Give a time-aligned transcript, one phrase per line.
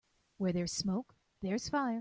[0.37, 1.13] Where there's smoke
[1.43, 1.89] there's fire.